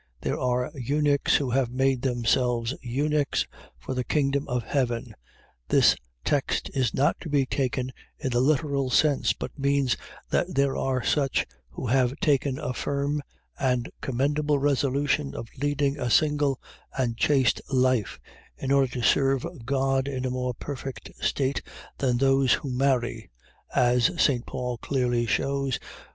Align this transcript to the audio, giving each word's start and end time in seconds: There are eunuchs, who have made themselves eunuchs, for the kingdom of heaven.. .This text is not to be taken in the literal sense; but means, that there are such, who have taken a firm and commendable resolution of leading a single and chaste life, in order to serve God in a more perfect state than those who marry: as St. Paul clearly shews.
There 0.21 0.39
are 0.39 0.71
eunuchs, 0.73 1.35
who 1.35 1.51
have 1.51 1.69
made 1.69 2.01
themselves 2.01 2.73
eunuchs, 2.81 3.45
for 3.77 3.93
the 3.93 4.03
kingdom 4.03 4.47
of 4.47 4.63
heaven.. 4.63 5.13
.This 5.67 5.95
text 6.25 6.71
is 6.73 6.91
not 6.91 7.17
to 7.19 7.29
be 7.29 7.45
taken 7.45 7.91
in 8.17 8.31
the 8.31 8.39
literal 8.41 8.89
sense; 8.89 9.33
but 9.33 9.59
means, 9.59 9.95
that 10.31 10.55
there 10.55 10.75
are 10.75 11.03
such, 11.03 11.45
who 11.69 11.85
have 11.85 12.17
taken 12.19 12.57
a 12.57 12.73
firm 12.73 13.21
and 13.59 13.91
commendable 14.01 14.57
resolution 14.57 15.35
of 15.35 15.49
leading 15.61 15.99
a 15.99 16.09
single 16.09 16.59
and 16.97 17.15
chaste 17.15 17.61
life, 17.71 18.19
in 18.57 18.71
order 18.71 18.91
to 18.93 19.03
serve 19.03 19.45
God 19.67 20.07
in 20.07 20.25
a 20.25 20.31
more 20.31 20.55
perfect 20.55 21.11
state 21.23 21.61
than 21.99 22.17
those 22.17 22.53
who 22.53 22.71
marry: 22.71 23.29
as 23.75 24.09
St. 24.19 24.47
Paul 24.47 24.79
clearly 24.79 25.27
shews. 25.27 25.77